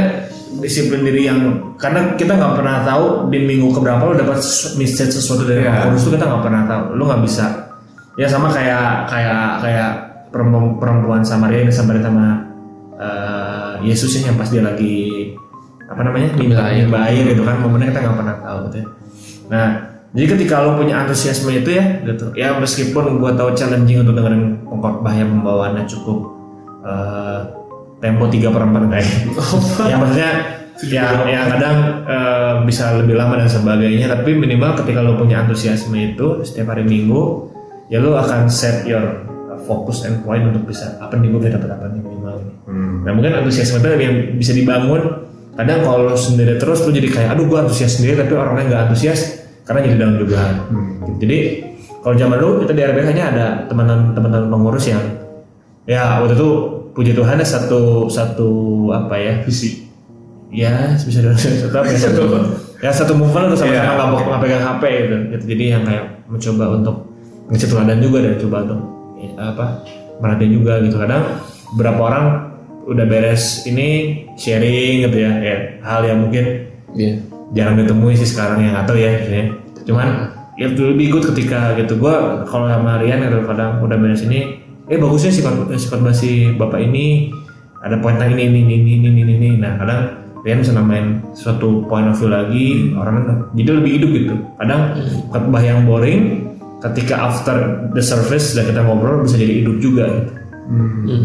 disiplin 0.60 1.06
diri 1.06 1.30
yang 1.30 1.72
karena 1.80 2.12
kita 2.18 2.36
nggak 2.36 2.54
pernah 2.60 2.84
tahu 2.84 3.32
di 3.32 3.38
minggu 3.48 3.72
keberapa 3.72 4.02
lu 4.04 4.14
dapat 4.20 4.38
message 4.76 5.16
sesuatu 5.16 5.48
dari. 5.48 5.64
Roh 5.64 5.90
Kudus 5.90 6.04
itu 6.04 6.10
kita 6.20 6.26
nggak 6.28 6.42
pernah 6.44 6.62
tahu. 6.68 6.82
Lu 6.94 7.02
nggak 7.08 7.22
bisa 7.24 7.44
ya 8.20 8.28
sama 8.28 8.52
kayak 8.52 9.08
kayak 9.08 9.44
kayak 9.64 9.90
perempuan, 10.28 10.76
perempuan 10.76 11.22
Samaria 11.24 11.64
yang 11.64 11.70
disamperin 11.72 12.04
sama 12.04 12.26
eh, 13.00 13.74
Yesus 13.88 14.20
ya, 14.20 14.28
yang 14.28 14.36
pas 14.36 14.52
dia 14.52 14.60
lagi 14.60 15.32
apa 15.90 16.06
namanya 16.06 16.36
minta 16.36 16.62
air. 16.70 16.86
gitu 17.34 17.42
kan 17.42 17.58
momennya 17.64 17.90
kita 17.96 18.00
nggak 18.04 18.16
pernah 18.20 18.36
tahu 18.44 18.58
gitu 18.68 18.76
ya. 18.84 18.86
Nah 19.50 19.68
jadi 20.10 20.26
ketika 20.36 20.66
lo 20.66 20.74
punya 20.74 21.06
antusiasme 21.06 21.54
itu 21.54 21.70
ya 21.70 22.02
gitu 22.02 22.34
ya 22.34 22.58
meskipun 22.58 23.22
gua 23.22 23.38
tahu 23.38 23.54
challenging 23.54 24.02
untuk 24.02 24.18
dengerin 24.18 24.66
pengkhotbah 24.66 25.14
yang 25.14 25.30
pembawaannya 25.38 25.86
cukup 25.86 26.18
eh, 26.82 27.40
tempo 28.00 28.25
tiga 28.33 28.49
per 28.49 28.64
empat 28.64 28.83
kayak 28.88 29.09
ya 29.92 29.97
maksudnya 30.00 30.33
ya 30.88 31.04
ya 31.28 31.40
kadang 31.52 31.76
eh, 32.09 32.54
bisa 32.64 32.97
lebih 32.97 33.14
lama 33.21 33.37
dan 33.37 33.49
sebagainya. 33.52 34.09
Tapi 34.09 34.33
minimal 34.33 34.80
ketika 34.80 35.04
lo 35.04 35.21
punya 35.21 35.45
antusiasme 35.45 36.16
itu 36.16 36.40
setiap 36.42 36.73
hari 36.73 36.88
minggu 36.88 37.52
ya 37.92 38.00
lo 38.00 38.16
akan 38.16 38.49
set 38.49 38.88
your 38.88 39.28
uh, 39.52 39.61
focus 39.69 40.09
and 40.09 40.25
point 40.25 40.47
untuk 40.47 40.64
bisa 40.73 40.97
apa 41.02 41.19
nih 41.21 41.28
gue 41.28 41.40
bisa 41.42 41.52
dapat 41.61 41.71
apa 41.76 41.85
nih 41.92 42.00
minimal 42.00 42.35
ini. 42.40 42.54
Hmm. 42.71 42.95
nah 43.02 43.12
mungkin 43.12 43.33
antusiasme 43.45 43.83
itu 43.85 43.88
yang 44.00 44.14
bisa 44.40 44.52
dibangun. 44.57 45.02
Kadang 45.50 45.85
kalau 45.85 46.09
lu 46.09 46.16
sendiri 46.16 46.57
terus 46.57 46.80
lu 46.88 46.95
jadi 46.95 47.09
kayak 47.11 47.30
aduh 47.37 47.45
gua 47.45 47.69
antusias 47.69 48.00
sendiri 48.00 48.16
tapi 48.16 48.33
orang 48.33 48.57
lain 48.57 48.66
nggak 48.73 48.83
antusias 48.88 49.45
karena 49.69 49.85
jadi 49.85 49.97
down 50.00 50.16
juga. 50.16 50.40
Jadi 51.21 51.38
kalau 52.00 52.14
zaman 52.16 52.37
dulu 52.40 52.52
kita 52.64 52.73
di 52.73 52.83
RBH 52.87 53.07
hanya 53.12 53.25
ada 53.28 53.47
teman-teman 53.69 54.49
pengurus 54.49 54.88
yang 54.88 55.02
ya 55.85 56.23
waktu 56.25 56.38
itu 56.38 56.79
puji 56.92 57.12
Tuhan 57.12 57.38
ada 57.38 57.47
satu 57.47 58.06
satu 58.06 58.50
apa 58.90 59.14
ya 59.16 59.35
Visi. 59.42 59.87
ya 60.50 60.99
bisa 60.99 61.23
dibilang 61.23 61.38
satu 61.38 61.76
apa 61.78 61.88
ya 61.88 61.99
satu 62.00 62.23
ya 62.80 62.90
satu 62.90 63.12
movement 63.14 63.54
atau 63.54 63.59
sama-sama 63.62 64.02
Iya. 64.02 64.18
nggak 64.26 64.40
pegang 64.42 64.64
HP 64.64 64.82
gitu. 64.82 65.16
gitu 65.30 65.44
jadi 65.54 65.64
yang 65.78 65.82
kayak 65.87 66.04
mencoba 66.26 66.64
untuk 66.75 66.97
ngecek 67.49 67.68
teladan 67.70 67.99
juga 67.99 68.18
dan 68.23 68.35
coba 68.37 68.56
untuk 68.66 68.80
ya, 69.16 69.30
apa 69.38 69.66
merhatiin 70.18 70.52
juga 70.52 70.73
gitu 70.82 70.97
kadang 70.99 71.23
beberapa 71.75 72.00
orang 72.02 72.25
udah 72.85 73.06
beres 73.06 73.62
ini 73.64 73.88
sharing 74.35 75.06
gitu 75.06 75.16
ya, 75.23 75.32
ya 75.38 75.56
hal 75.82 76.02
yang 76.02 76.18
mungkin 76.20 76.66
Iya. 76.90 77.23
jarang 77.54 77.78
ditemui 77.78 78.18
sih 78.18 78.26
sekarang 78.26 78.66
yang 78.66 78.75
atau 78.75 78.99
ya 78.99 79.14
maksudnya. 79.14 79.47
cuman 79.87 80.09
ya 80.59 80.66
lebih 80.66 81.06
good 81.09 81.25
ketika 81.30 81.73
gitu 81.78 81.94
gua 81.97 82.42
kalau 82.44 82.66
sama 82.66 82.99
Rian 82.99 83.23
gitu 83.23 83.47
kadang 83.47 83.78
udah 83.80 83.94
beres 83.94 84.26
ini 84.26 84.59
eh 84.90 84.99
bagusnya 84.99 85.30
sifat 85.30 85.70
sifat 85.78 86.00
basi 86.02 86.50
bapak 86.59 86.82
ini 86.82 87.30
ada 87.80 87.97
poin 88.02 88.18
ini 88.18 88.50
ini 88.50 88.61
ini 88.66 88.75
ini 88.76 88.92
ini 88.99 89.20
ini, 89.23 89.32
ini. 89.38 89.50
nah 89.62 89.78
kadang 89.78 90.20
Rian 90.40 90.64
bisa 90.64 90.73
nambahin 90.73 91.20
suatu 91.37 91.85
point 91.85 92.09
of 92.09 92.16
view 92.16 92.32
lagi 92.32 92.97
orang 92.97 93.44
jadi 93.52 93.76
lebih 93.76 94.00
hidup 94.00 94.11
gitu. 94.16 94.35
Kadang 94.56 94.97
khotbah 95.28 95.61
yang 95.61 95.85
boring 95.85 96.49
ketika 96.80 97.28
after 97.28 97.85
the 97.92 98.00
surface 98.00 98.56
dan 98.56 98.64
kita 98.73 98.80
ngobrol 98.80 99.20
bisa 99.20 99.37
jadi 99.37 99.61
hidup 99.61 99.76
juga 99.85 100.09
gitu. 100.09 100.32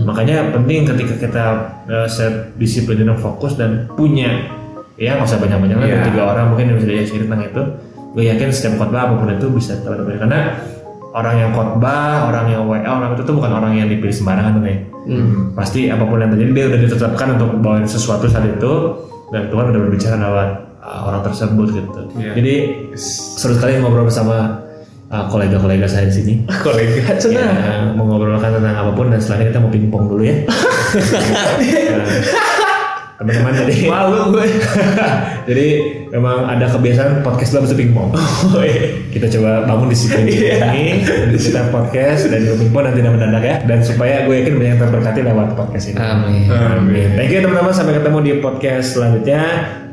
Makanya 0.04 0.52
penting 0.52 0.84
ketika 0.84 1.16
kita 1.16 1.44
uh, 1.88 2.08
set 2.12 2.60
disiplin 2.60 3.08
dan 3.08 3.16
fokus 3.16 3.56
dan 3.56 3.88
punya 3.96 4.52
ya 5.00 5.16
nggak 5.16 5.32
usah 5.32 5.40
banyak-banyak 5.40 5.78
lah 5.80 5.88
Iya. 5.88 6.04
tiga 6.12 6.22
orang 6.36 6.46
mungkin 6.52 6.76
yang 6.76 6.78
bisa 6.84 6.88
diajak 6.92 7.16
tentang 7.24 7.42
itu. 7.48 7.62
Gue 8.16 8.24
yakin 8.28 8.48
setiap 8.52 8.84
khotbah 8.84 9.02
apa 9.08 9.14
pun 9.16 9.32
itu 9.32 9.48
bisa 9.48 9.80
teman-teman 9.80 10.20
karena 10.28 10.40
orang 11.16 11.36
yang 11.40 11.52
khotbah 11.56 12.28
orang 12.28 12.52
yang 12.52 12.68
WA 12.68 12.84
orang 12.84 13.16
itu 13.16 13.24
tuh 13.24 13.40
bukan 13.40 13.56
orang 13.56 13.80
yang 13.80 13.88
dipilih 13.88 14.12
sembarangan 14.12 14.60
tuh 14.60 14.64
ya 14.68 14.78
pasti 15.56 15.88
apa 15.88 16.04
pun 16.04 16.20
yang 16.20 16.34
terjadi 16.34 16.52
dia 16.52 16.66
udah 16.68 16.80
ditetapkan 16.82 17.28
untuk 17.40 17.50
bawain 17.64 17.88
sesuatu 17.88 18.28
saat 18.28 18.50
itu 18.50 18.74
dan 19.32 19.48
Tuhan 19.50 19.74
udah 19.74 19.82
berbicara 19.88 20.16
lewat 20.20 20.50
uh, 20.86 21.02
orang 21.10 21.22
tersebut 21.26 21.68
gitu. 21.74 22.02
Iya. 22.18 22.32
jadi 22.38 22.54
seru 22.98 23.58
sekali 23.58 23.82
ngobrol 23.82 24.06
bersama 24.06 24.62
uh, 25.10 25.26
kolega-kolega 25.30 25.88
saya 25.90 26.06
di 26.10 26.14
sini. 26.14 26.34
Kolega 26.66 27.18
Ya, 27.26 27.94
mau 27.94 28.06
ngobrolkan 28.06 28.62
tentang 28.62 28.76
apa 28.76 28.92
pun 28.94 29.10
dan 29.10 29.20
setelahnya 29.22 29.46
kita 29.54 29.60
mau 29.62 29.72
pingpong 29.74 30.06
dulu 30.10 30.24
ya. 30.26 30.36
Teman-teman 33.16 33.56
jadi 33.64 33.88
Malu 33.88 34.36
gue. 34.36 34.44
jadi 35.50 35.68
memang 36.12 36.52
ada 36.52 36.68
kebiasaan 36.68 37.24
podcast 37.24 37.56
dalam 37.56 37.64
bisa 37.64 37.76
pingpong. 37.80 38.12
Oh 38.12 38.60
iya. 38.60 39.08
Kita 39.08 39.32
coba 39.40 39.64
bangun 39.64 39.88
disiplin 39.88 40.28
ini, 40.28 41.00
kita 41.32 41.72
podcast 41.72 42.28
dan 42.28 42.44
juga 42.44 42.56
pingpong 42.60 42.84
dan 42.92 42.94
tidak 43.00 43.12
mendadak 43.16 43.44
ya. 43.48 43.56
Dan 43.64 43.80
supaya 43.80 44.28
gue 44.28 44.36
yakin 44.44 44.60
banyak 44.60 44.72
yang 44.76 44.82
terberkati 44.84 45.20
lewat 45.24 45.56
podcast 45.56 45.96
ini. 45.96 45.98
Amin. 45.98 46.52
Amin. 46.52 47.08
Thank 47.16 47.32
you 47.32 47.40
teman-teman 47.40 47.72
sampai 47.72 47.96
ketemu 47.96 48.18
di 48.20 48.32
podcast 48.44 49.00
selanjutnya 49.00 49.42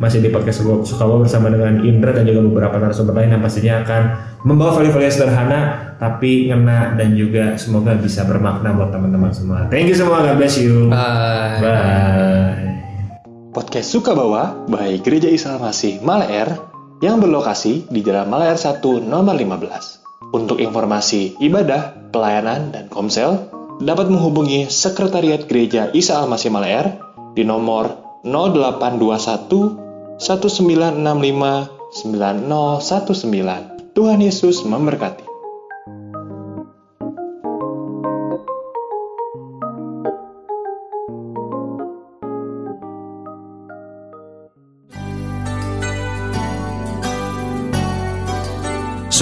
masih 0.03 0.19
di 0.19 0.35
podcast 0.35 0.59
Suka- 0.59 0.83
Sukabawa 0.83 1.23
bersama 1.23 1.47
dengan 1.47 1.79
Indra 1.87 2.11
dan 2.11 2.27
juga 2.27 2.43
beberapa 2.43 2.75
narasumber 2.83 3.23
lain 3.23 3.39
yang 3.39 3.43
pastinya 3.47 3.87
akan 3.87 4.03
membawa 4.43 4.75
value-value 4.83 5.15
sederhana 5.15 5.95
tapi 6.03 6.51
ngena 6.51 6.99
dan 6.99 7.15
juga 7.15 7.55
semoga 7.55 7.95
bisa 7.95 8.27
bermakna 8.27 8.75
buat 8.75 8.91
teman-teman 8.91 9.31
semua. 9.31 9.71
Thank 9.71 9.95
you 9.95 9.95
semua, 9.95 10.27
God 10.27 10.43
bless 10.43 10.59
you. 10.59 10.91
Bye. 10.91 11.63
Bye. 11.63 12.72
Podcast 13.53 13.93
Sukabawa 13.93 14.65
by 14.65 15.05
Gereja 15.05 15.29
Isa 15.29 15.61
Masih 15.61 16.01
Malaer 16.01 16.57
yang 17.05 17.21
berlokasi 17.21 17.85
di 17.93 18.01
Jalan 18.01 18.33
Malaer 18.33 18.57
1 18.57 18.81
nomor 19.05 19.37
15. 19.37 20.33
Untuk 20.33 20.57
informasi 20.57 21.37
ibadah, 21.37 21.93
pelayanan, 22.17 22.73
dan 22.73 22.89
komsel, 22.89 23.53
dapat 23.77 24.09
menghubungi 24.09 24.73
Sekretariat 24.73 25.45
Gereja 25.45 25.93
Isa 25.93 26.25
Almasih 26.25 26.49
Malaer 26.49 26.97
di 27.37 27.45
nomor 27.45 27.93
0821 28.25 30.17
1965 30.17 31.93
9019. 31.93 32.49
Tuhan 33.93 34.25
Yesus 34.25 34.65
memberkati. 34.65 35.32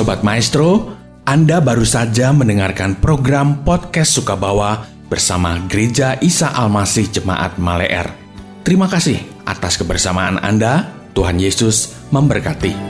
Sobat 0.01 0.25
Maestro, 0.25 0.97
Anda 1.29 1.61
baru 1.61 1.85
saja 1.85 2.33
mendengarkan 2.33 2.97
program 3.05 3.69
Podcast 3.69 4.17
Sukabawa 4.17 4.89
bersama 5.13 5.61
Gereja 5.69 6.17
Isa 6.25 6.49
Almasih 6.57 7.13
Jemaat 7.13 7.61
Maleer. 7.61 8.09
Terima 8.65 8.89
kasih 8.89 9.21
atas 9.45 9.77
kebersamaan 9.77 10.41
Anda. 10.41 10.89
Tuhan 11.13 11.37
Yesus 11.37 12.01
memberkati. 12.17 12.90